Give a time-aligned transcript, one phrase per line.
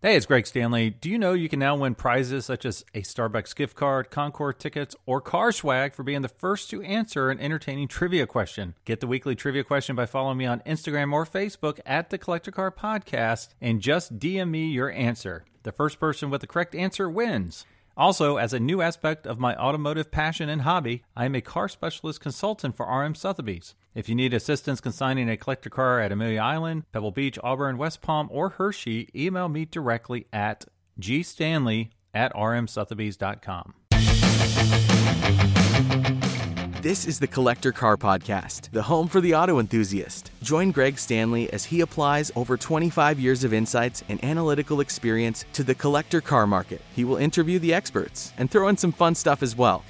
[0.00, 0.90] Hey, it's Greg Stanley.
[0.90, 4.60] Do you know you can now win prizes such as a Starbucks gift card, Concord
[4.60, 8.74] tickets, or car swag for being the first to answer an entertaining trivia question?
[8.84, 12.52] Get the weekly trivia question by following me on Instagram or Facebook at the Collector
[12.52, 15.46] Car Podcast and just DM me your answer.
[15.64, 17.66] The first person with the correct answer wins.
[17.98, 21.68] Also, as a new aspect of my automotive passion and hobby, I am a car
[21.68, 23.74] specialist consultant for RM Sotheby's.
[23.92, 28.00] If you need assistance consigning a collector car at Amelia Island, Pebble Beach, Auburn, West
[28.00, 30.64] Palm, or Hershey, email me directly at
[31.00, 33.74] gstanley at rmsotheby's.com.
[36.80, 40.30] This is the Collector Car Podcast, the home for the auto enthusiast.
[40.44, 45.64] Join Greg Stanley as he applies over 25 years of insights and analytical experience to
[45.64, 46.80] the collector car market.
[46.94, 49.82] He will interview the experts and throw in some fun stuff as well.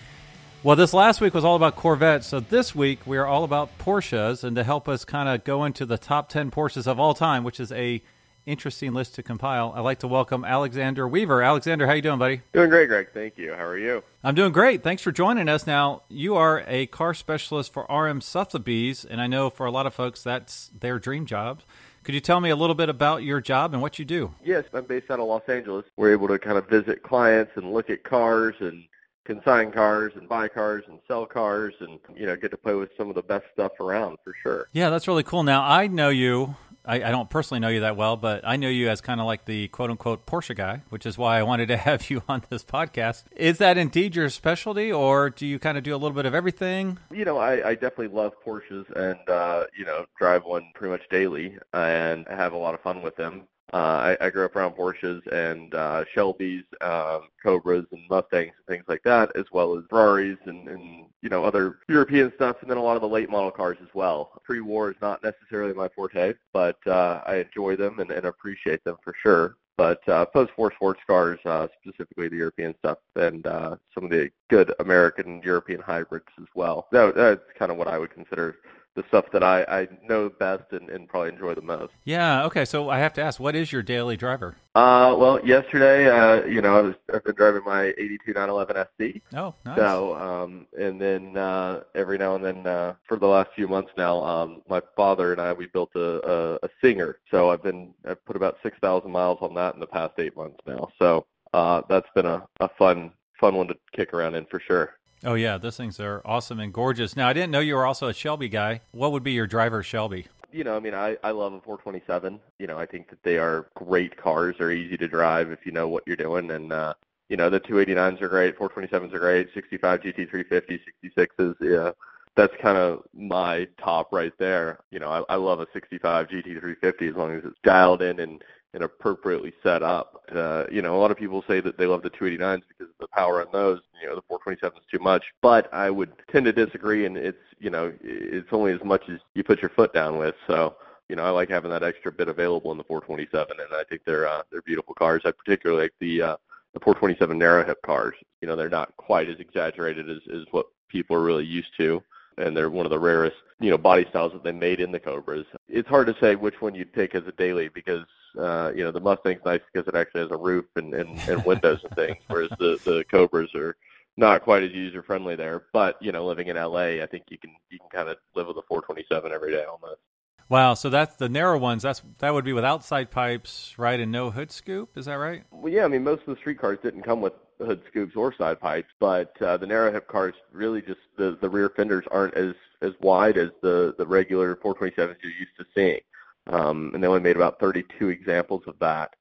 [0.62, 3.76] Well, this last week was all about Corvettes, so this week we are all about
[3.76, 7.12] Porsches, and to help us kind of go into the top 10 Porsches of all
[7.12, 8.00] time, which is a
[8.48, 9.72] interesting list to compile.
[9.76, 11.42] I'd like to welcome Alexander Weaver.
[11.42, 12.40] Alexander, how you doing, buddy?
[12.52, 13.08] Doing great, Greg.
[13.12, 13.52] Thank you.
[13.54, 14.02] How are you?
[14.24, 14.82] I'm doing great.
[14.82, 15.66] Thanks for joining us.
[15.66, 19.86] Now, you are a car specialist for RM Sotheby's, and I know for a lot
[19.86, 21.60] of folks that's their dream job.
[22.04, 24.34] Could you tell me a little bit about your job and what you do?
[24.42, 25.84] Yes, I'm based out of Los Angeles.
[25.96, 28.84] We're able to kind of visit clients and look at cars and
[29.28, 32.88] consign cars and buy cars and sell cars and you know get to play with
[32.96, 34.68] some of the best stuff around for sure.
[34.72, 35.42] Yeah, that's really cool.
[35.42, 36.56] Now I know you
[36.88, 39.26] I, I, don't personally know you that well, but I know you as kind of
[39.26, 42.42] like the quote unquote Porsche guy, which is why I wanted to have you on
[42.48, 43.24] this podcast.
[43.36, 46.34] Is that indeed your specialty, or do you kind of do a little bit of
[46.34, 46.98] everything?
[47.12, 51.08] You know, I, I definitely love Porsches and, uh, you know, drive one pretty much
[51.10, 53.48] daily and have a lot of fun with them.
[53.72, 58.66] Uh, I, I grew up around Porsches and uh, Shelbys, um, Cobras, and Mustangs and
[58.66, 62.70] things like that, as well as Ferraris and, and you know other European stuff, and
[62.70, 64.32] then a lot of the late model cars as well.
[64.44, 68.96] Pre-war is not necessarily my forte, but uh, I enjoy them and, and appreciate them
[69.04, 69.56] for sure.
[69.76, 74.30] But uh, post-war sports cars, uh, specifically the European stuff, and uh, some of the
[74.48, 76.88] good American European hybrids as well.
[76.90, 78.56] That, that's kind of what I would consider
[78.98, 81.92] the stuff that I, I know best and, and probably enjoy the most.
[82.04, 82.44] Yeah.
[82.46, 82.64] Okay.
[82.64, 84.56] So I have to ask, what is your daily driver?
[84.74, 89.22] Uh, well, yesterday, uh, you know, I was I've been driving my 82 911 SC.
[89.36, 89.76] Oh, nice.
[89.76, 93.92] So, um, and then uh, every now and then, uh, for the last few months
[93.96, 97.18] now, um, my father and I we built a, a, a Singer.
[97.30, 100.58] So I've been I've put about 6,000 miles on that in the past eight months
[100.66, 100.88] now.
[100.98, 104.97] So uh, that's been a, a fun fun one to kick around in for sure.
[105.24, 107.16] Oh yeah, those things are awesome and gorgeous.
[107.16, 108.82] Now I didn't know you were also a Shelby guy.
[108.92, 110.26] What would be your driver Shelby?
[110.52, 112.40] You know, I mean, I I love a 427.
[112.58, 114.56] You know, I think that they are great cars.
[114.58, 116.94] They're easy to drive if you know what you're doing, and uh,
[117.28, 121.54] you know the 289s are great, 427s are great, 65 GT350, 66s.
[121.60, 121.90] Yeah,
[122.36, 124.78] that's kind of my top right there.
[124.90, 128.42] You know, I, I love a 65 GT350 as long as it's dialed in and
[128.74, 130.22] and appropriately set up.
[130.30, 132.98] Uh, you know, a lot of people say that they love the 289s because of
[133.00, 133.80] the power on those.
[134.00, 137.06] You know, the 427 is too much, but I would tend to disagree.
[137.06, 140.34] And it's you know, it's only as much as you put your foot down with.
[140.46, 140.76] So
[141.08, 144.02] you know, I like having that extra bit available in the 427, and I think
[144.04, 145.22] they're uh, they're beautiful cars.
[145.24, 146.36] I particularly like the uh,
[146.74, 148.14] the 427 narrow hip cars.
[148.42, 152.02] You know, they're not quite as exaggerated as, as what people are really used to
[152.38, 155.00] and they're one of the rarest, you know, body styles that they made in the
[155.00, 155.46] Cobras.
[155.68, 158.04] It's hard to say which one you'd pick as a daily because
[158.38, 161.44] uh, you know, the Mustang's nice because it actually has a roof and, and, and
[161.44, 163.76] windows and things, whereas the, the Cobras are
[164.16, 165.64] not quite as user friendly there.
[165.72, 168.46] But, you know, living in LA, I think you can you can kind of live
[168.46, 170.00] with a 427 every day almost.
[170.48, 171.82] Wow, so that's the narrow ones.
[171.82, 174.96] That's that would be with outside pipes, right, and no hood scoop.
[174.96, 175.44] Is that right?
[175.50, 175.84] Well, yeah.
[175.84, 178.92] I mean, most of the street cars didn't come with hood scoops or side pipes,
[179.00, 182.92] but uh, the narrow hip cars really just the the rear fenders aren't as as
[183.00, 186.00] wide as the the regular 427s you're used to seeing
[186.48, 189.14] um, and they only made about 32 examples of that.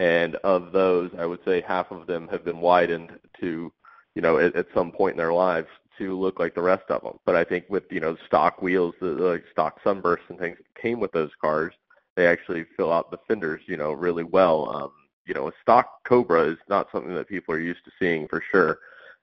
[0.00, 3.72] And of those, I would say half of them have been widened to,
[4.14, 5.68] you know, at, at some point in their lives
[5.98, 7.18] to look like the rest of them.
[7.24, 10.58] But I think with you know stock wheels, the, the like stock sunbursts and things
[10.58, 11.72] that came with those cars,
[12.16, 14.68] they actually fill out the fenders, you know, really well.
[14.74, 14.92] Um,
[15.26, 18.42] you know, a stock Cobra is not something that people are used to seeing for
[18.50, 18.78] sure.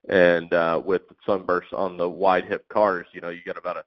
[0.09, 3.83] And uh, with sunbursts on the wide hip cars, you know, you get about a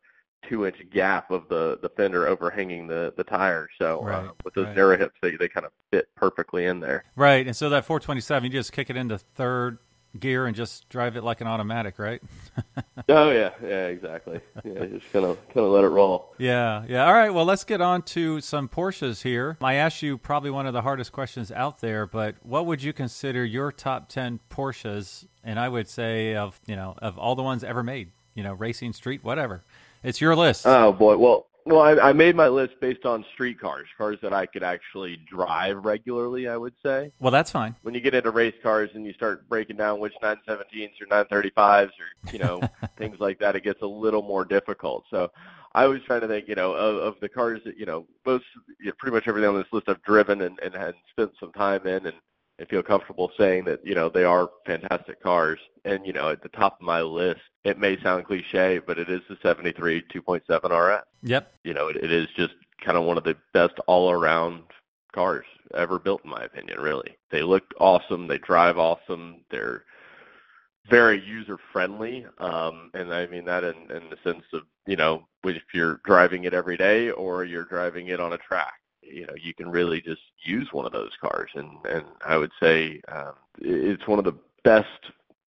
[0.49, 3.69] two inch gap of the the fender overhanging the the tire.
[3.78, 4.76] So uh, right, uh, with those right.
[4.76, 7.05] narrow hips, they they kind of fit perfectly in there.
[7.16, 9.78] Right, and so that 427, you just kick it into third
[10.19, 12.22] gear and just drive it like an automatic, right?
[13.08, 14.40] oh yeah, yeah, exactly.
[14.64, 16.32] Yeah, just kind of kind of let it roll.
[16.38, 17.06] Yeah, yeah.
[17.06, 19.56] All right, well, let's get on to some Porsches here.
[19.61, 22.93] I asked you probably one of the hardest questions out there, but what would you
[22.93, 25.26] consider your top 10 Porsches?
[25.43, 28.55] And I would say of, you know, of all the ones ever made, you know,
[28.55, 29.62] racing, street, whatever.
[30.02, 30.67] It's your list.
[30.67, 34.34] Oh boy, well, Well, I, I made my list based on street cars, cars that
[34.34, 36.46] I could actually drive regularly.
[36.46, 37.11] I would say.
[37.20, 37.75] Well, that's fine.
[37.82, 41.88] When you get into race cars and you start breaking down which 917s or 935s
[41.88, 42.61] or you know
[42.99, 45.05] things like that, it gets a little more difficult.
[45.11, 45.31] So
[45.75, 48.44] I was trying to think, you know, of, of the cars that you know most,
[48.78, 51.52] you know, pretty much everything on this list I've driven and, and had spent some
[51.52, 52.17] time in, and
[52.58, 55.58] and feel comfortable saying that you know they are fantastic cars.
[55.84, 59.08] And you know, at the top of my list, it may sound cliche, but it
[59.08, 61.04] is the 73 2.7 RS.
[61.22, 61.52] Yep.
[61.64, 62.54] You know, it, it is just
[62.84, 64.62] kind of one of the best all-around
[65.14, 66.80] cars ever built, in my opinion.
[66.80, 68.28] Really, they look awesome.
[68.28, 69.44] They drive awesome.
[69.50, 69.84] They're
[70.88, 75.26] very user friendly, um, and I mean that in, in the sense of you know
[75.44, 78.74] if you're driving it every day or you're driving it on a track
[79.10, 82.52] you know you can really just use one of those cars and and I would
[82.60, 84.88] say um, it's one of the best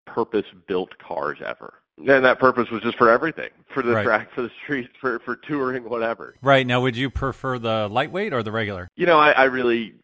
[0.07, 1.75] purpose built cars ever.
[1.99, 4.05] And that purpose was just for everything, for the Right.
[4.05, 6.35] track, for the streets, for for touring, whatever.
[6.43, 8.87] Right now, would you prefer the lightweight or the regular?
[8.97, 9.95] You know, I, I really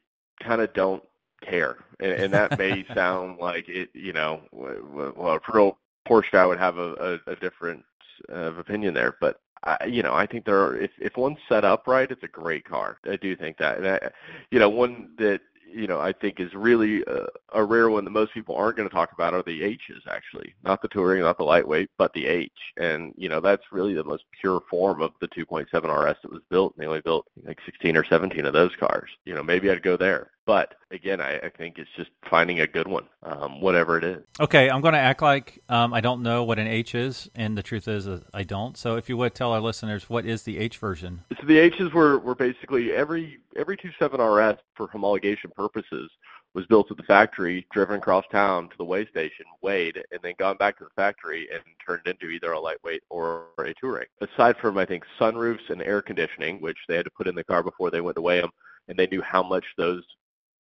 [0.41, 1.03] kind of don't
[1.43, 3.91] care, and, and that may sound like it.
[3.93, 5.79] You know, well, for real
[6.09, 7.85] Porsche guy would have a, a, a different
[8.31, 10.77] uh, of opinion there, but I, you know, I think there are.
[10.77, 12.99] If if one's set up right, it's a great car.
[13.09, 14.11] I do think that, and I,
[14.51, 15.41] you know, one that
[15.73, 18.89] you know I think is really a, a rare one that most people aren't going
[18.89, 20.03] to talk about are the H's.
[20.11, 22.51] Actually, not the touring, not the lightweight, but the H.
[22.77, 26.43] And you know, that's really the most pure form of the 2.7 RS that was
[26.51, 26.75] built.
[26.75, 29.11] And they only built like 16 or 17 of those cars.
[29.25, 30.32] You know, maybe I'd go there.
[30.45, 34.23] But again, I, I think it's just finding a good one, um, whatever it is.
[34.41, 37.57] Okay, I'm going to act like um, I don't know what an H is, and
[37.57, 38.77] the truth is uh, I don't.
[38.77, 41.23] So, if you would tell our listeners what is the H version?
[41.41, 46.11] So the H's were, were basically every every 2.7 RS for homologation purposes
[46.55, 50.35] was built at the factory, driven across town to the weigh station, weighed, and then
[50.39, 54.07] gone back to the factory and turned into either a lightweight or a touring.
[54.21, 57.45] Aside from I think sunroofs and air conditioning, which they had to put in the
[57.45, 58.51] car before they went to weigh them,
[58.89, 60.05] and they knew how much those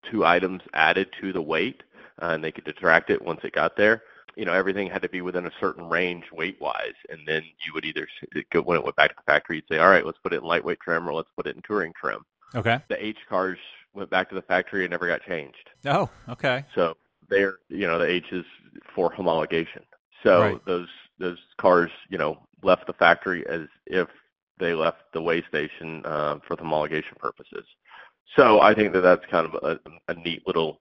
[0.02, 1.82] two items added to the weight,
[2.22, 4.02] uh, and they could detract it once it got there.
[4.36, 7.84] You know, everything had to be within a certain range weight-wise, and then you would
[7.84, 8.06] either
[8.50, 10.36] go- when it went back to the factory, you'd say, "All right, let's put it
[10.38, 12.24] in lightweight trim, or let's put it in touring trim."
[12.54, 12.78] Okay.
[12.88, 13.58] The H cars
[13.92, 15.70] went back to the factory and never got changed.
[15.84, 16.64] Oh, okay.
[16.74, 16.96] So
[17.28, 18.44] they're, you know, the H is
[18.94, 19.82] for homologation.
[20.22, 20.64] So Right.
[20.64, 20.88] those
[21.18, 24.08] those cars, you know, left the factory as if
[24.58, 27.66] they left the weigh station uh, for the homologation purposes.
[28.36, 30.80] So I think that that's kind of a, a neat little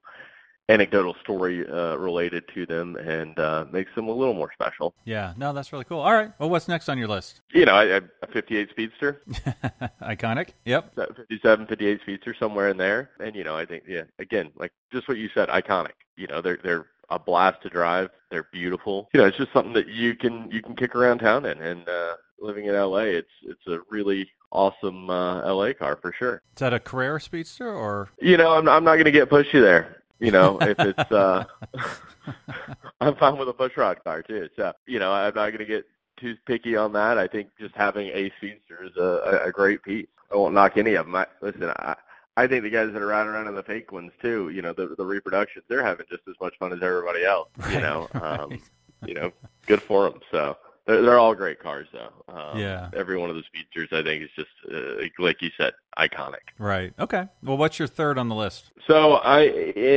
[0.69, 4.93] anecdotal story uh, related to them and uh, makes them a little more special.
[5.03, 5.33] Yeah.
[5.35, 5.99] No, that's really cool.
[5.99, 6.31] All right.
[6.37, 7.41] Well, what's next on your list?
[7.51, 9.21] You know, I, I, a 58 Speedster,
[10.03, 10.49] Iconic.
[10.65, 10.95] Yep.
[10.95, 13.09] that 57, 58 Speedster, somewhere in there.
[13.19, 15.93] And you know, I think, yeah, again, like just what you said, iconic.
[16.15, 18.09] You know, they're they're a blast to drive.
[18.29, 19.09] They're beautiful.
[19.13, 21.59] You know, it's just something that you can you can kick around town in.
[21.61, 26.41] And uh, living in LA, it's it's a really awesome uh, LA car for sure.
[26.55, 28.09] Is that a Carrera Speedster or?
[28.21, 30.03] You know, I'm I'm not going to get pushy there.
[30.19, 31.45] You know, if it's uh
[33.01, 34.49] I'm fine with a push rod car too.
[34.55, 35.85] So, you know, I'm not going to get
[36.17, 37.17] too picky on that.
[37.17, 40.07] I think just having a speedster is a, a, great piece.
[40.29, 41.15] I won't knock any of them.
[41.15, 41.95] I, listen, I
[42.35, 44.73] I think the guys that are riding around in the fake ones too, you know,
[44.73, 47.49] the the reproductions, they're having just as much fun as everybody else.
[47.69, 48.61] You know, um,
[49.05, 49.31] you know,
[49.65, 50.19] good for them.
[50.31, 52.11] So they're they're all great cars though.
[52.33, 52.89] Um, Yeah.
[52.93, 56.39] Every one of those features, I think, is just uh, like you said, iconic.
[56.57, 56.93] Right.
[56.99, 57.27] Okay.
[57.43, 58.71] Well, what's your third on the list?
[58.87, 59.41] So I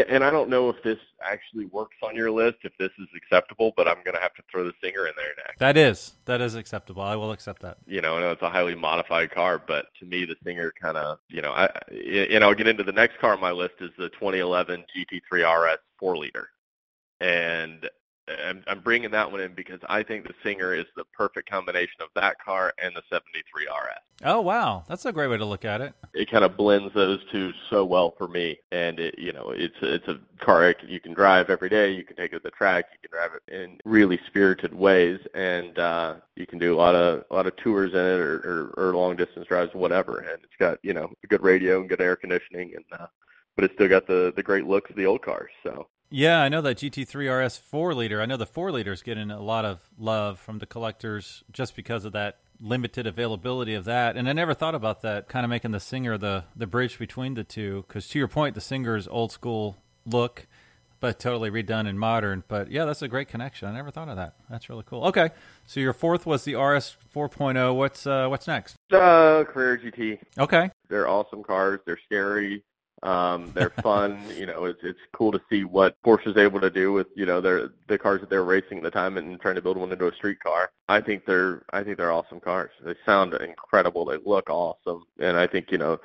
[0.09, 3.73] and I don't know if this actually works on your list, if this is acceptable,
[3.77, 5.59] but I'm going to have to throw the Singer in there next.
[5.61, 6.15] That is.
[6.25, 7.03] That is acceptable.
[7.03, 7.79] I will accept that.
[7.87, 10.97] You know, I know it's a highly modified car, but to me, the Singer kind
[10.97, 13.91] of, you know, I and I'll get into the next car on my list is
[13.99, 16.49] the 2011 GT3 RS 4 liter,
[17.21, 17.89] and
[18.29, 22.01] I'm, I'm bringing that one in because I think the Singer is the perfect combination
[22.01, 23.99] of that car and the 73 RS.
[24.25, 24.85] Oh, wow.
[24.89, 25.95] That's a great way to look at it.
[26.15, 28.59] it kind of blends those two so well for me.
[28.71, 31.91] And it, you know, it's a, it's a car you can drive every day.
[31.91, 32.87] You can take it to the track.
[32.93, 36.95] You can drive it in really spirited ways, and uh, you can do a lot
[36.95, 40.19] of a lot of tours in it or, or, or long distance drives, whatever.
[40.19, 43.07] And it's got you know a good radio and good air conditioning, and uh,
[43.57, 45.51] but it's still got the the great looks of the old cars.
[45.63, 48.21] So Yeah, I know that GT3 RS 4 liter.
[48.21, 51.75] I know the 4 liter is getting a lot of love from the collectors just
[51.75, 54.19] because of that limited availability of that.
[54.19, 57.33] And I never thought about that, kind of making the Singer the, the bridge between
[57.33, 57.87] the two.
[57.89, 60.47] Because to your point, the Singer's old school look,
[61.01, 62.45] but totally redone and modern.
[62.47, 63.67] But yeah, that's a great connection.
[63.67, 64.35] I never thought of that.
[64.51, 65.05] That's really cool.
[65.07, 65.31] Okay,
[65.67, 67.75] so your fourth was the RS 4.0.
[67.75, 68.77] What's uh, what's next?
[68.93, 70.19] uh, Carrera GT.
[70.39, 71.81] Okay, They're awesome cars.
[71.87, 72.63] They're scary.
[73.03, 74.21] Um, they're fun.
[74.37, 77.41] you know, it's it's cool to see what Porsche's able to do with you know
[77.41, 80.09] their the cars that they're racing at the time and trying to build one into
[80.09, 80.71] a street car.
[80.89, 82.71] I think they're I think they're awesome cars.
[82.85, 84.05] They sound incredible.
[84.05, 85.99] They look awesome, and I think you know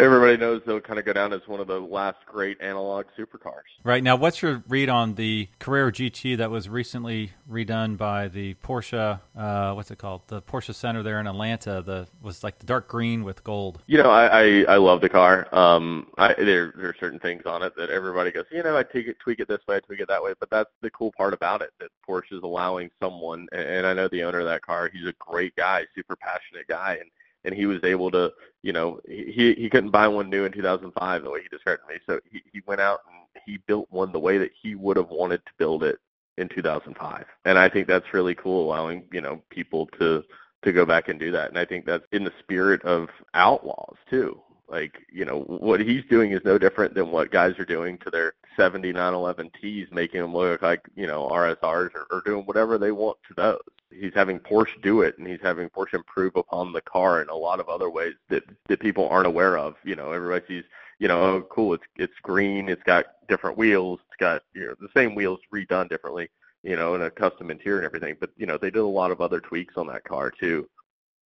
[0.00, 3.62] everybody knows they'll kind of go down as one of the last great analog supercars.
[3.84, 8.54] Right now, what's your read on the Carrera GT that was recently redone by the
[8.54, 9.20] Porsche?
[9.36, 10.22] Uh, what's it called?
[10.28, 11.82] The Porsche Center there in Atlanta.
[11.82, 13.82] The was like the dark green with gold.
[13.86, 15.46] You know, I I, I love the car.
[15.52, 18.82] Um, I there there are certain things on it that everybody goes, you know, I
[18.82, 20.34] tweak it tweak it this way, I tweak it that way.
[20.38, 24.08] But that's the cool part about it that Porsche is allowing someone, and I know
[24.08, 24.90] the owner of that car.
[24.92, 27.10] He's a great guy, super passionate guy, and
[27.44, 28.32] and he was able to,
[28.62, 31.96] you know, he he couldn't buy one new in 2005 the way he described me.
[32.06, 35.10] So he he went out and he built one the way that he would have
[35.10, 35.98] wanted to build it
[36.38, 37.24] in 2005.
[37.44, 40.22] And I think that's really cool, allowing you know people to
[40.62, 41.48] to go back and do that.
[41.48, 44.40] And I think that's in the spirit of outlaws too.
[44.70, 48.10] Like, you know, what he's doing is no different than what guys are doing to
[48.10, 52.92] their 7911 Ts, making them look like, you know, RSRs or, or doing whatever they
[52.92, 53.58] want to those.
[53.90, 57.34] He's having Porsche do it, and he's having Porsche improve upon the car in a
[57.34, 59.74] lot of other ways that that people aren't aware of.
[59.82, 60.64] You know, everybody sees,
[61.00, 64.74] you know, oh, cool, it's it's green, it's got different wheels, it's got you know
[64.80, 66.30] the same wheels redone differently,
[66.62, 68.16] you know, and a custom interior and everything.
[68.20, 70.68] But you know, they did a lot of other tweaks on that car too,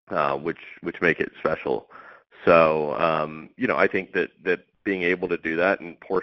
[0.08, 1.90] uh, which which make it special.
[2.44, 6.22] So, um, you know, I think that that being able to do that and Porsche,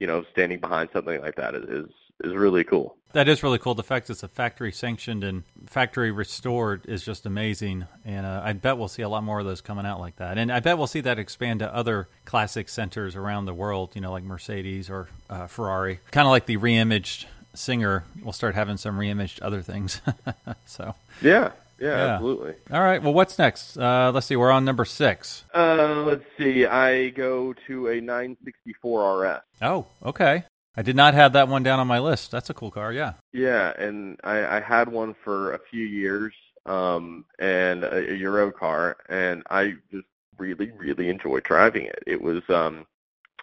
[0.00, 1.88] you know, standing behind something like that is
[2.24, 2.96] is really cool.
[3.12, 3.74] That is really cool.
[3.74, 8.54] The fact it's a factory sanctioned and factory restored is just amazing, and uh, I
[8.54, 10.38] bet we'll see a lot more of those coming out like that.
[10.38, 13.90] And I bet we'll see that expand to other classic centers around the world.
[13.94, 18.04] You know, like Mercedes or uh, Ferrari, kind of like the reimaged Singer.
[18.22, 20.00] We'll start having some reimaged other things.
[20.66, 21.50] so yeah,
[21.82, 22.54] yeah, yeah, absolutely.
[22.70, 23.02] All right.
[23.02, 23.76] Well, what's next?
[23.76, 24.36] Uh, let's see.
[24.36, 25.44] We're on number six.
[25.52, 26.64] Uh, let's see.
[26.64, 29.40] I go to a 964 RS.
[29.60, 30.44] Oh, okay.
[30.76, 32.30] I did not have that one down on my list.
[32.30, 33.14] That's a cool car, yeah.
[33.32, 36.32] Yeah, and I, I had one for a few years,
[36.64, 40.06] um, and a, a Euro car, and I just
[40.38, 42.02] really, really enjoyed driving it.
[42.06, 42.86] It was, um,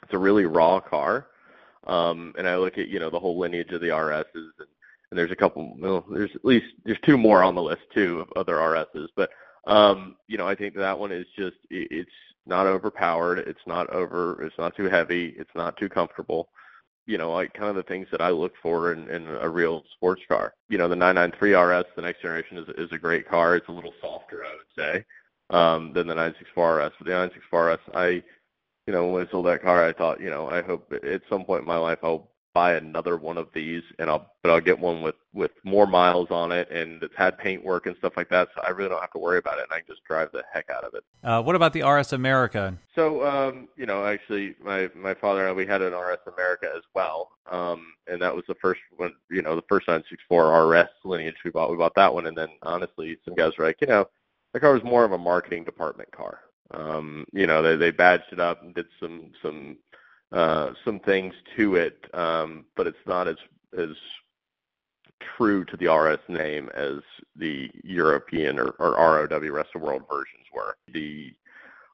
[0.02, 1.28] it's a really raw car,
[1.86, 4.68] um, and I look at you know the whole lineage of the RSs, and,
[5.12, 8.22] and there's a couple, well, there's at least there's two more on the list too
[8.22, 9.32] of other RSs, but
[9.68, 12.10] um, you know I think that one is just it's
[12.46, 16.50] not overpowered, it's not over, it's not too heavy, it's not too comfortable
[17.10, 19.84] you know, like kind of the things that I look for in, in a real
[19.94, 20.54] sports car.
[20.70, 23.56] You know, the 993 RS, the next generation, is is a great car.
[23.56, 25.06] It's a little softer, I would say,
[25.50, 26.92] um, than the 964 RS.
[27.00, 28.08] But the 964 RS, I,
[28.86, 31.46] you know, when I sold that car, I thought, you know, I hope at some
[31.46, 34.78] point in my life I'll buy another one of these, and I'll but I'll get
[34.78, 38.28] one with with more miles on it and it's had paint work and stuff like
[38.30, 38.50] that.
[38.54, 40.44] So I really don't have to worry about it, and I can just drive the
[40.52, 41.04] heck out of it.
[41.24, 42.78] Uh, what about the RS America?
[42.96, 46.70] So um, you know, actually, my my father and I we had an RS America
[46.76, 49.14] as well, um, and that was the first one.
[49.32, 51.72] You know, the first 964 RS lineage we bought.
[51.72, 54.06] We bought that one, and then honestly, some guys were like, you know,
[54.54, 56.42] the car was more of a marketing department car.
[56.72, 59.78] Um, you know, they they badged it up and did some some
[60.32, 63.38] uh, some things to it, um, but it's not as
[63.78, 63.96] as
[65.38, 67.00] true to the RS name as
[67.36, 70.76] the European or, or ROW rest of world versions were.
[70.92, 71.34] The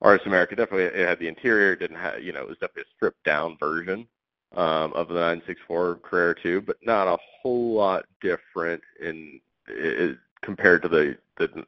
[0.01, 2.95] RS America definitely it had the interior, didn't have you know it was definitely a
[2.95, 4.07] stripped down version
[4.55, 10.81] um, of the 964 Carrera 2, but not a whole lot different in it, compared
[10.83, 11.65] to the the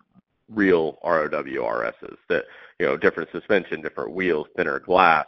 [0.50, 2.18] real ROW RSs.
[2.30, 2.46] That
[2.80, 5.28] you know different suspension, different wheels, thinner glass,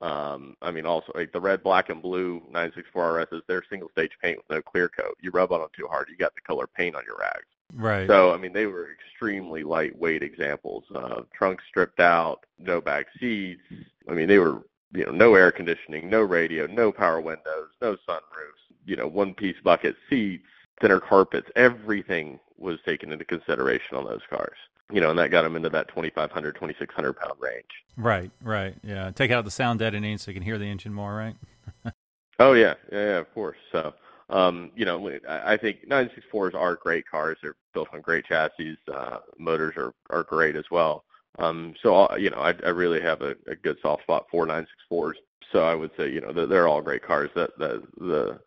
[0.00, 4.12] um, I mean, also like the red, black, and blue 964 RSs, they're single stage
[4.22, 5.16] paint with no clear coat.
[5.20, 7.46] You rub on them too hard, you got the color paint on your rags.
[7.74, 8.08] Right.
[8.08, 10.84] So I mean, they were extremely lightweight examples.
[10.94, 13.60] Uh, trunks stripped out, no back seats.
[14.08, 17.96] I mean, they were you know no air conditioning, no radio, no power windows, no
[18.08, 18.74] sunroofs.
[18.86, 20.46] You know, one piece bucket seats,
[20.80, 21.48] thinner carpets.
[21.54, 24.56] Everything was taken into consideration on those cars
[24.92, 27.64] you know, and that got them into that 2,500, 2,600 pound range.
[27.96, 29.10] Right, right, yeah.
[29.10, 31.36] Take out the sound deadening so you can hear the engine more, right?
[32.38, 33.58] oh yeah, yeah, yeah, of course.
[33.72, 33.94] So,
[34.28, 37.38] um, you know, I think 964s are great cars.
[37.42, 38.76] They're built on great chassis.
[38.92, 41.04] Uh, motors are are great as well.
[41.38, 44.46] Um, so, uh, you know, I, I really have a, a good soft spot for
[44.46, 45.14] 964s.
[45.52, 47.30] So I would say, you know, they're, they're all great cars.
[47.34, 48.40] That the the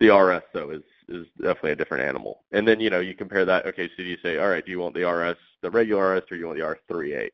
[0.00, 2.42] the RS though is is definitely a different animal.
[2.52, 3.66] And then you know you compare that.
[3.66, 6.36] Okay, so you say, all right, do you want the RS, the regular RS, or
[6.36, 7.30] do you want the R38?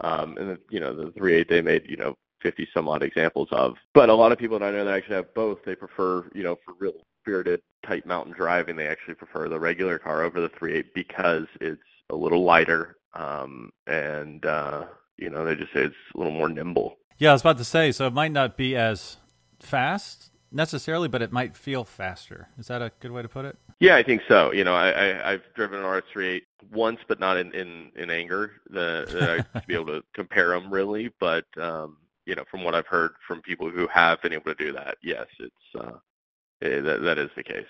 [0.00, 3.48] Um, and the, you know the 38 they made you know 50 some odd examples
[3.50, 3.74] of.
[3.94, 5.58] But a lot of people that I know that actually have both.
[5.64, 9.98] They prefer you know for real spirited tight mountain driving, they actually prefer the regular
[9.98, 14.84] car over the 38 because it's a little lighter um, and uh,
[15.16, 16.96] you know they just say it's a little more nimble.
[17.18, 19.16] Yeah, I was about to say, so it might not be as
[19.60, 22.48] fast necessarily, but it might feel faster.
[22.58, 23.56] Is that a good way to put it?
[23.80, 24.52] Yeah, I think so.
[24.52, 28.52] You know, I, I I've driven an RS38 once, but not in in in anger.
[28.70, 32.74] The, the I be able to compare them really, but um, you know, from what
[32.74, 35.98] I've heard from people who have been able to do that, yes, it's uh,
[36.60, 37.66] it, that that is the case.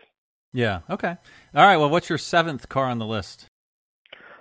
[0.53, 0.81] Yeah.
[0.89, 1.17] Okay.
[1.55, 1.77] All right.
[1.77, 3.47] Well, what's your seventh car on the list?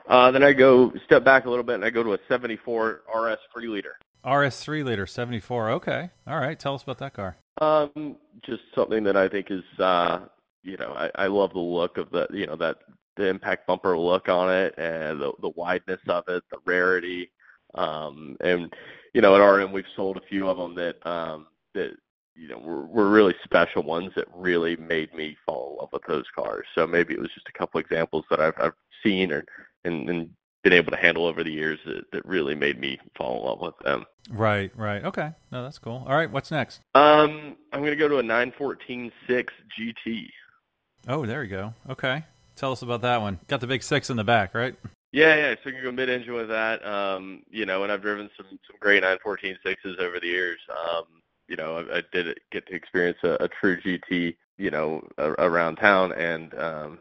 [0.07, 3.01] Uh, then I go step back a little bit and I go to a 74
[3.13, 3.97] RS three liter.
[4.25, 5.71] RS three liter 74.
[5.71, 6.09] Okay.
[6.25, 6.57] All right.
[6.57, 7.37] Tell us about that car.
[7.59, 10.19] Um, just something that I think is, uh,
[10.63, 12.77] you know, I, I love the look of the, you know, that
[13.17, 17.31] the impact bumper look on it and the the wideness of it, the rarity.
[17.73, 18.73] Um, and
[19.13, 21.91] you know, at RM we've sold a few of them that um, that
[22.35, 26.03] you know were, were really special ones that really made me fall in love with
[26.07, 26.65] those cars.
[26.75, 28.73] So maybe it was just a couple examples that I've, I've
[29.03, 29.43] seen or
[29.83, 30.29] and, and
[30.67, 33.61] been able to handle over the years that, that really made me fall in love
[33.61, 34.05] with them.
[34.29, 35.01] Right, right.
[35.05, 35.31] Okay.
[35.49, 36.03] No, that's cool.
[36.05, 36.81] All right, what's next?
[36.93, 40.27] Um, I'm going to go to a 914.6 GT.
[41.07, 41.73] Oh, there you go.
[41.89, 42.25] Okay.
[42.57, 43.39] Tell us about that one.
[43.47, 44.75] Got the big six in the back, right?
[45.13, 45.55] Yeah, yeah.
[45.63, 46.85] So you can go mid-engine with that.
[46.85, 50.59] Um, you know, and I've driven some some great 914.6s over the years.
[50.69, 51.05] Um,
[51.47, 55.29] you know, I, I did get to experience a, a true GT, you know, a,
[55.31, 56.99] around town and um,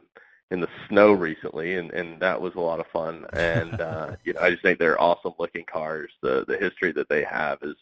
[0.50, 3.26] in the snow recently, and and that was a lot of fun.
[3.32, 6.10] And uh, you know, I just think they're awesome looking cars.
[6.22, 7.76] The the history that they have is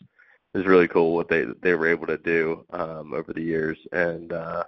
[0.55, 1.15] is really cool.
[1.15, 4.65] What they they were able to do um, over the years, and uh,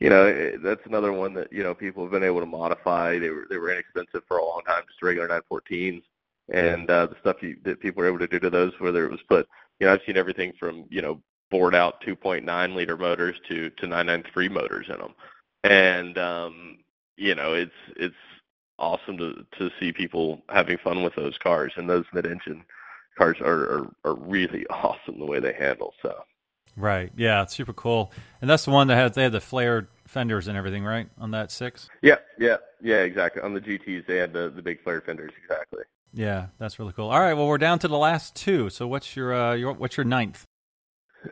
[0.00, 3.18] you know, it, that's another one that you know people have been able to modify.
[3.18, 6.02] They were they were inexpensive for a long time, just regular 914s,
[6.50, 9.10] and uh, the stuff you, that people were able to do to those, whether it
[9.10, 9.48] was put,
[9.80, 13.86] you know, I've seen everything from you know bored out 2.9 liter motors to to
[13.86, 15.14] 993 motors in them,
[15.64, 16.78] and um,
[17.18, 18.14] you know, it's it's
[18.78, 22.64] awesome to to see people having fun with those cars, and those mid-engine
[23.16, 25.94] cars are are, are really awesome the way they handle.
[26.02, 26.24] So.
[26.76, 27.10] Right.
[27.16, 28.12] Yeah, it's super cool.
[28.40, 31.08] And that's the one that has they had the flared fenders and everything, right?
[31.18, 31.88] On that six.
[32.02, 33.42] Yeah, yeah, yeah, exactly.
[33.42, 35.82] On the GTS, they had the the big flared fenders, exactly.
[36.14, 37.10] Yeah, that's really cool.
[37.10, 38.70] All right, well, we're down to the last two.
[38.70, 40.44] So, what's your uh, your what's your ninth?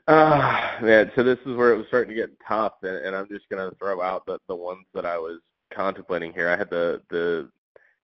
[0.08, 1.12] Ah, uh, man.
[1.14, 3.70] So this is where it was starting to get tough, and, and I'm just gonna
[3.78, 5.40] throw out the the ones that I was
[5.76, 6.48] contemplating here.
[6.48, 7.48] I had the the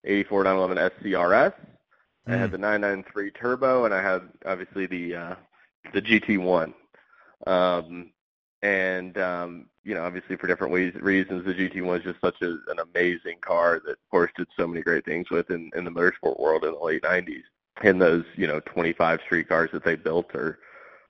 [0.05, 1.53] 84 911 SCRS.
[2.27, 2.33] Mm.
[2.33, 2.51] I had mm.
[2.51, 5.35] the 993 Turbo, and I had obviously the uh,
[5.93, 6.73] the GT1.
[7.47, 8.11] Um,
[8.61, 12.51] and um, you know, obviously for different ways, reasons, the GT1 is just such a,
[12.69, 16.39] an amazing car that Porsche did so many great things with in, in the motorsport
[16.39, 17.43] world in the late 90s.
[17.81, 20.59] And those, you know, 25 street cars that they built are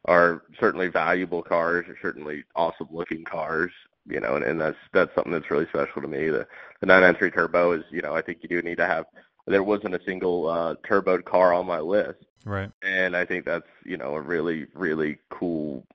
[0.05, 3.71] are certainly valuable cars, are certainly awesome looking cars
[4.07, 6.29] you know, and, and that's that's something that's really special to me.
[6.29, 6.47] The
[6.79, 9.05] the 993 turbo is, you know, I think you do need to have.
[9.45, 12.71] There wasn't a single uh, turboed car on my list, right?
[12.81, 15.85] And I think that's you know a really really cool,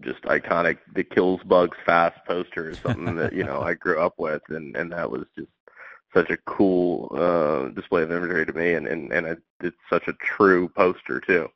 [0.00, 0.78] just iconic.
[0.94, 4.76] The kills bugs fast poster is something that you know I grew up with, and
[4.76, 5.48] and that was just
[6.12, 10.12] such a cool uh, display of imagery to me, and and and it's such a
[10.14, 11.48] true poster too.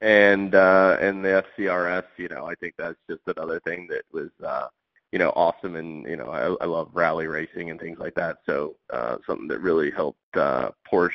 [0.00, 4.30] And uh, and the SCRS, you know, I think that's just another thing that was.
[4.44, 4.68] Uh,
[5.14, 8.38] you know, awesome and, you know, I, I love rally racing and things like that.
[8.46, 11.12] So uh, something that really helped uh, Porsche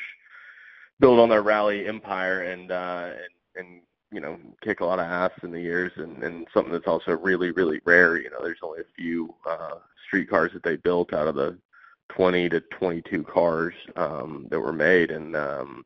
[1.02, 3.10] build on their rally empire and, uh,
[3.58, 6.72] and, and, you know, kick a lot of ass in the years and, and something
[6.72, 8.16] that's also really, really rare.
[8.16, 11.58] You know, there's only a few uh, street cars that they built out of the
[12.08, 15.12] 20 to 22 cars um, that were made.
[15.12, 15.86] And, um,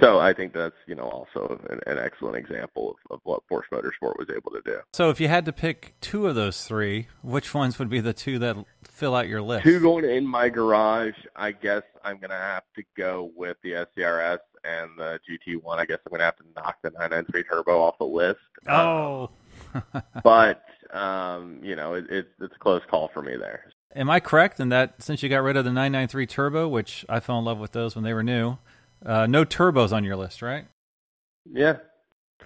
[0.00, 3.68] so I think that's you know also an, an excellent example of, of, what Porsche
[3.72, 4.78] Motorsport was able to do.
[4.92, 8.12] So if you had to pick two of those three, which ones would be the
[8.12, 9.64] two that fill out your list?
[9.64, 11.14] Two going in my garage.
[11.34, 15.78] I guess I'm gonna have to go with the SCRS and the GT1.
[15.78, 18.40] I guess I'm gonna have to knock the 993 Turbo off the list.
[18.68, 19.30] Oh.
[19.74, 23.72] Um, but um, you know, it, it, it's a close call for me there.
[23.94, 27.20] Am I correct in that since you got rid of the 993 Turbo, which I
[27.20, 28.58] fell in love with those when they were new?
[29.06, 30.66] Uh, no turbos on your list, right?
[31.50, 31.76] Yeah.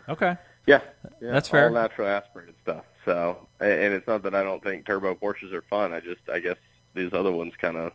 [0.09, 0.37] Okay.
[0.67, 0.81] Yeah,
[1.23, 1.69] yeah that's fair.
[1.69, 2.85] All natural aspirated stuff.
[3.07, 5.95] So, and it's not that I don't think turbo Porsches are fun.
[5.95, 6.59] I just, I guess
[6.95, 7.93] these other ones kind of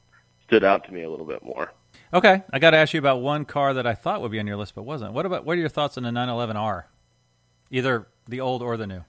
[0.47, 1.71] stood out to me a little bit more.
[2.11, 4.47] Okay, I got to ask you about one car that I thought would be on
[4.47, 5.13] your list but wasn't.
[5.13, 6.85] What about what are your thoughts on the 911R?
[7.69, 9.03] Either the old or the new.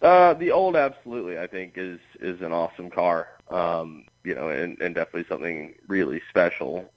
[0.00, 3.28] Uh, the old absolutely, I think is is an awesome car.
[3.50, 6.90] Um, you know, and, and definitely something really special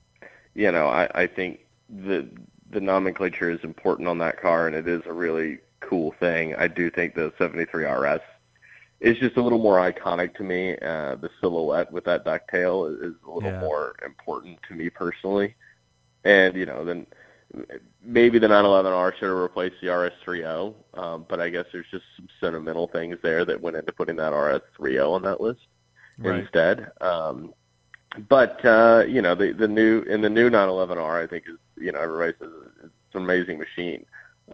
[0.55, 2.27] you know, I, I think the
[2.71, 6.55] the nomenclature is important on that car, and it is a really cool thing.
[6.55, 8.21] I do think the 73 RS
[8.99, 10.73] is just a little more iconic to me.
[10.77, 13.59] Uh, the silhouette with that ducktail is, is a little yeah.
[13.59, 15.55] more important to me personally.
[16.23, 17.07] And you know, then
[18.03, 22.27] maybe the 911R should have replaced the RS30, um, but I guess there's just some
[22.39, 25.62] sentimental things there that went into putting that RS30 on that list
[26.19, 26.41] right.
[26.41, 26.91] instead.
[27.01, 27.53] Um,
[28.28, 31.91] but uh, you know, the the new in the new 911R, I think is you
[31.91, 32.50] know everybody says
[32.84, 34.06] it's an amazing machine.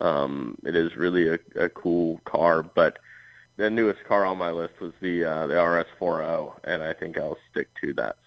[0.01, 2.99] Um, it is really a, a cool car, but
[3.57, 7.37] the newest car on my list was the uh, the RS40, and I think I'll
[7.51, 8.17] stick to that.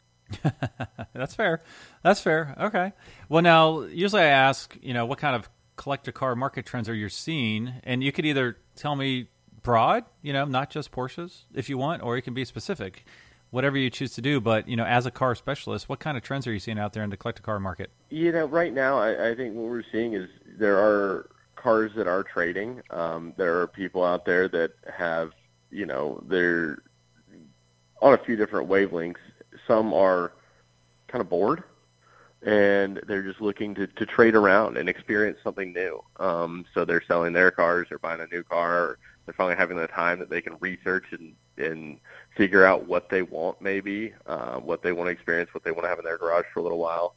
[1.15, 1.63] That's fair.
[2.03, 2.55] That's fair.
[2.59, 2.93] Okay.
[3.29, 6.95] Well, now usually I ask, you know, what kind of collector car market trends are
[6.95, 9.29] you seeing, and you could either tell me
[9.63, 13.05] broad, you know, not just Porsches, if you want, or you can be specific,
[13.51, 14.41] whatever you choose to do.
[14.41, 16.93] But you know, as a car specialist, what kind of trends are you seeing out
[16.93, 17.91] there in the collector car market?
[18.11, 22.07] You know, right now, I, I think what we're seeing is there are cars that
[22.07, 22.83] are trading.
[22.91, 25.33] Um, there are people out there that have,
[25.71, 26.79] you know, they're
[28.01, 29.17] on a few different wavelengths.
[29.67, 30.33] Some are
[31.09, 31.65] kind of bored
[32.43, 36.03] and they're just looking to, to trade around and experience something new.
[36.19, 39.89] Um, so they're selling their cars, they're buying a new car, they're finally having the
[39.89, 41.99] time that they can research and, and
[42.37, 45.85] figure out what they want maybe, uh, what they want to experience, what they want
[45.85, 47.15] to have in their garage for a little while.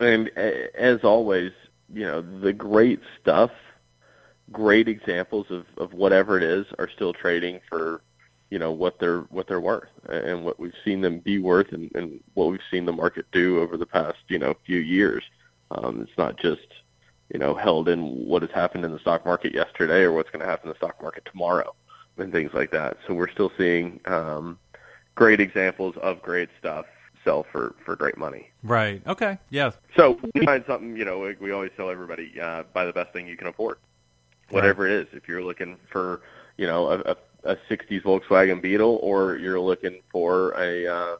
[0.00, 1.52] And as always,
[1.92, 3.50] you know, the great stuff
[4.52, 8.02] great examples of, of whatever it is are still trading for
[8.50, 11.90] you know what they're what they're worth and what we've seen them be worth and,
[11.94, 15.24] and what we've seen the market do over the past you know few years.
[15.70, 16.66] Um, it's not just
[17.32, 20.44] you know held in what has happened in the stock market yesterday or what's going
[20.44, 21.74] to happen in the stock market tomorrow
[22.16, 22.96] and things like that.
[23.06, 24.58] So we're still seeing um,
[25.14, 26.86] great examples of great stuff
[27.24, 28.50] sell for for great money.
[28.62, 29.02] Right.
[29.06, 29.38] Okay.
[29.50, 29.72] Yeah.
[29.96, 30.96] So we find something.
[30.96, 33.78] You know, we always tell everybody uh, buy the best thing you can afford
[34.50, 34.92] whatever right.
[34.92, 35.14] it is.
[35.14, 36.22] If you're looking for,
[36.56, 41.16] you know, a, a, a 60s Volkswagen Beetle or you're looking for a uh,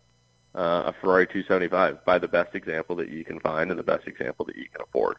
[0.55, 4.07] uh, a Ferrari 275, buy the best example that you can find and the best
[4.07, 5.17] example that you can afford.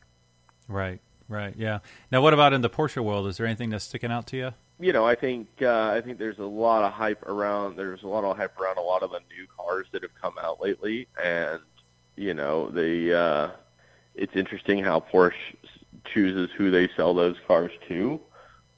[0.68, 1.80] Right, right, yeah.
[2.10, 3.28] Now, what about in the Porsche world?
[3.28, 4.54] Is there anything that's sticking out to you?
[4.80, 7.78] You know, I think uh, I think there's a lot of hype around.
[7.78, 10.34] There's a lot of hype around a lot of the new cars that have come
[10.42, 11.62] out lately, and
[12.18, 13.52] you know, the uh,
[14.16, 15.34] it's interesting how Porsche
[16.14, 18.20] chooses who they sell those cars to,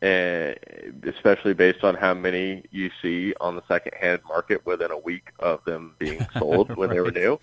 [0.01, 0.55] and
[1.03, 5.63] especially based on how many you see on the second-hand market within a week of
[5.65, 6.95] them being sold when right.
[6.95, 7.39] they were new.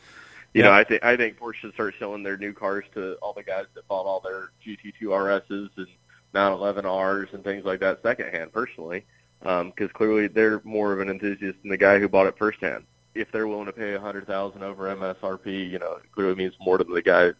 [0.52, 0.64] You yeah.
[0.64, 3.42] know, I think I think Porsche should start selling their new cars to all the
[3.42, 5.88] guys that bought all their GT2 RSs and
[6.34, 8.52] 911Rs and things like that secondhand.
[8.52, 9.04] Personally,
[9.40, 12.84] because um, clearly they're more of an enthusiast than the guy who bought it firsthand.
[13.14, 16.54] If they're willing to pay a hundred thousand over MSRP, you know, it clearly means
[16.60, 17.32] more to the guy,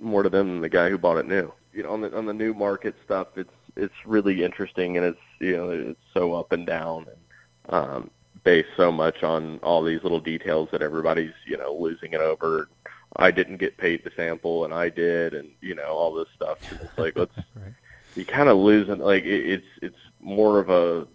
[0.00, 2.26] more to them than the guy who bought it new you know on the on
[2.26, 6.52] the new market stuff it's it's really interesting and it's you know it's so up
[6.52, 8.10] and down and um
[8.44, 12.68] based so much on all these little details that everybody's you know losing it over
[13.16, 16.58] I didn't get paint to sample and I did and you know all this stuff
[16.70, 17.74] and it's like let's right.
[18.14, 21.06] You kind of lose it like it, it's it's more of a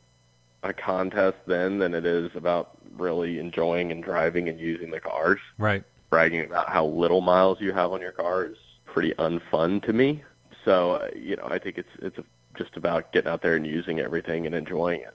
[0.63, 5.39] a contest then than it is about really enjoying and driving and using the cars
[5.57, 9.93] right bragging about how little miles you have on your car is pretty unfun to
[9.93, 10.21] me
[10.65, 12.19] so you know, I think it's it's
[12.55, 15.13] just about getting out there and using everything and enjoying it.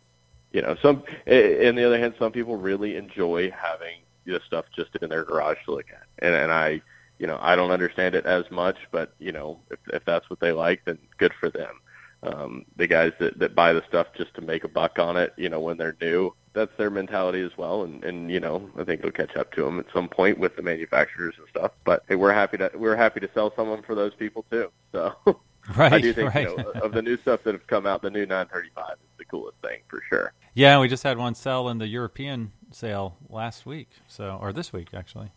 [0.53, 1.05] You know, some.
[1.27, 5.59] On the other hand, some people really enjoy having the stuff just in their garage
[5.67, 6.81] to look at, and and I,
[7.19, 10.41] you know, I don't understand it as much, but you know, if if that's what
[10.41, 11.81] they like, then good for them.
[12.23, 15.35] Um, the guys that that buy the stuff just to make a buck on it,
[15.37, 18.85] you know, when they're new, that's their mentality as well, and and you know I
[18.85, 21.73] think it'll catch up to them at some point with the manufacturers and stuff.
[21.85, 24.45] But hey, we're happy to we're happy to sell some of them for those people
[24.51, 24.71] too.
[24.93, 25.15] So
[25.77, 26.49] right, I do think right.
[26.49, 29.25] you know, of the new stuff that have come out, the new 935 is the
[29.27, 30.33] coolest thing for sure.
[30.55, 34.73] Yeah, we just had one sell in the European sale last week, so or this
[34.73, 35.33] week actually.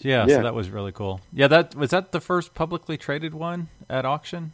[0.00, 1.20] Yeah, yeah, so that was really cool.
[1.32, 4.52] Yeah, that was that the first publicly traded one at auction.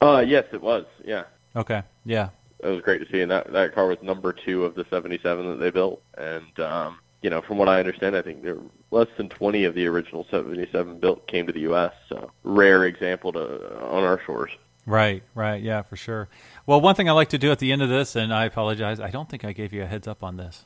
[0.00, 0.84] Uh, yes, it was.
[1.04, 1.24] Yeah.
[1.54, 1.82] Okay.
[2.04, 3.20] Yeah, it was great to see.
[3.20, 6.02] And that that car was number two of the 77 that they built.
[6.16, 9.64] And um, you know, from what I understand, I think there were less than 20
[9.64, 11.92] of the original 77 built came to the U.S.
[12.08, 14.50] So rare example to on our shores.
[14.84, 16.28] Right, right, yeah, for sure.
[16.66, 18.98] Well, one thing I like to do at the end of this, and I apologize,
[18.98, 20.64] I don't think I gave you a heads up on this,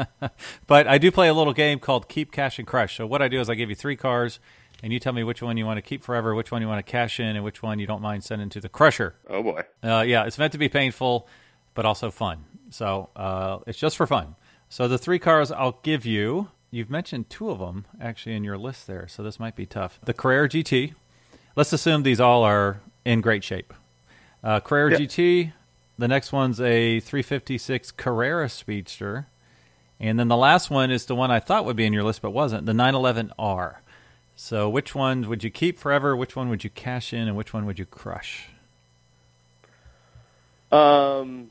[0.66, 2.96] but I do play a little game called Keep Cash and Crush.
[2.96, 4.40] So what I do is I give you three cars,
[4.82, 6.84] and you tell me which one you want to keep forever, which one you want
[6.84, 9.14] to cash in, and which one you don't mind sending to the crusher.
[9.30, 9.62] Oh boy.
[9.82, 11.28] Uh, yeah, it's meant to be painful,
[11.74, 12.44] but also fun.
[12.70, 14.34] So uh, it's just for fun.
[14.68, 18.58] So the three cars I'll give you, you've mentioned two of them actually in your
[18.58, 20.00] list there, so this might be tough.
[20.04, 20.94] The Carrera GT.
[21.54, 23.72] Let's assume these all are in great shape.
[24.42, 25.00] Uh, Carrera yep.
[25.00, 25.52] GT.
[25.96, 29.26] The next one's a 356 Carrera Speedster.
[30.00, 32.20] And then the last one is the one I thought would be in your list
[32.20, 33.76] but wasn't, the 911R.
[34.36, 36.16] So, which one would you keep forever?
[36.16, 38.48] Which one would you cash in, and which one would you crush?
[40.72, 41.50] Um,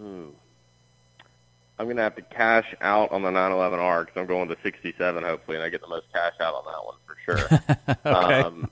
[0.00, 0.34] ooh.
[1.80, 5.56] I'm gonna have to cash out on the 911R because I'm going to 67 hopefully,
[5.56, 7.58] and I get the most cash out on that one for sure.
[8.14, 8.42] okay.
[8.42, 8.70] Um,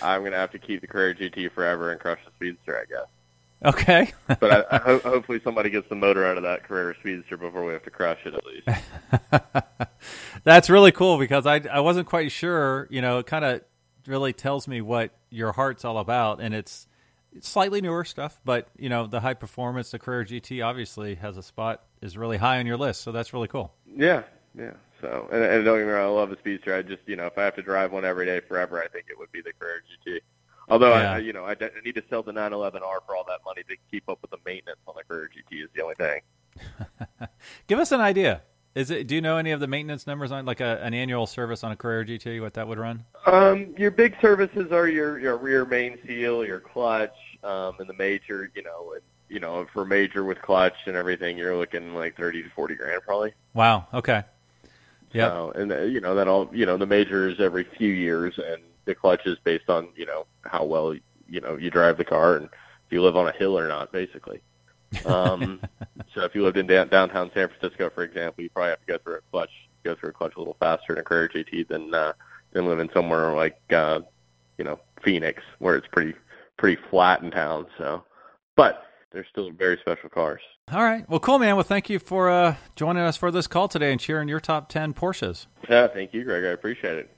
[0.00, 3.74] I'm gonna have to keep the Carrera GT forever and crush the Speedster, I guess.
[3.74, 4.12] Okay.
[4.40, 7.66] But I, I ho- hopefully somebody gets the motor out of that Carrera Speedster before
[7.66, 9.62] we have to crush it at least.
[10.44, 12.88] That's really cool because I I wasn't quite sure.
[12.90, 13.60] You know, it kind of
[14.06, 16.86] really tells me what your heart's all about, and it's
[17.40, 21.42] slightly newer stuff, but you know, the high performance, the Carrera GT obviously has a
[21.42, 23.72] spot is really high on your list, so that's really cool.
[23.96, 24.22] Yeah,
[24.56, 24.72] yeah.
[25.00, 26.74] So, and, and don't get me wrong, I love the Speedster.
[26.74, 29.06] I just, you know, if I have to drive one every day forever, I think
[29.08, 30.18] it would be the Carrera GT.
[30.68, 31.12] Although Yeah.
[31.14, 34.08] I, you know, I need to sell the 911R for all that money to keep
[34.08, 36.20] up with the maintenance on the Carrera GT is the only thing.
[37.68, 38.42] Give us an idea.
[38.74, 39.06] Is it?
[39.06, 41.72] Do you know any of the maintenance numbers on like a, an annual service on
[41.72, 42.40] a Carrera GT?
[42.40, 43.04] What that would run?
[43.26, 47.94] Um, your big services are your your rear main seal, your clutch, um, and the
[47.94, 48.50] major.
[48.54, 52.42] You know, and you know for major with clutch and everything, you're looking like thirty
[52.42, 53.32] to forty grand probably.
[53.54, 53.86] Wow.
[53.92, 54.22] Okay.
[55.12, 55.28] Yeah.
[55.28, 58.38] So, and uh, you know that all you know the major is every few years,
[58.38, 60.94] and the clutch is based on you know how well
[61.28, 63.92] you know you drive the car and if you live on a hill or not,
[63.92, 64.40] basically.
[65.04, 65.60] Um,
[66.14, 68.86] so if you lived in down, downtown San Francisco, for example, you probably have to
[68.86, 69.50] go through a clutch,
[69.84, 72.12] go through a clutch a little faster in a GT than uh,
[72.52, 74.00] than living somewhere like uh,
[74.56, 76.14] you know Phoenix, where it's pretty
[76.56, 77.66] pretty flat in town.
[77.76, 78.04] So,
[78.56, 80.40] but they're still very special cars.
[80.70, 81.08] All right.
[81.08, 81.56] Well, cool, man.
[81.56, 84.68] Well, thank you for uh, joining us for this call today and sharing your top
[84.68, 85.46] ten Porsches.
[85.68, 86.44] Yeah, thank you, Greg.
[86.44, 87.17] I appreciate it.